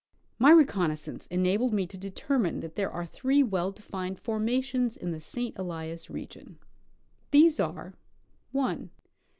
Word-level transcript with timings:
My 0.39 0.49
reconnoissance 0.49 1.27
enabled 1.27 1.73
ixie 1.79 1.85
to 1.89 1.95
determine 1.99 2.61
that 2.61 2.75
there 2.75 2.89
are 2.89 3.05
three 3.05 3.43
well 3.43 3.71
defined 3.71 4.17
formations 4.17 4.97
in 4.97 5.11
the 5.11 5.19
St. 5.19 5.55
Elias 5.59 6.09
region. 6.09 6.57
These 7.29 7.59
are— 7.59 7.93
1. 8.51 8.89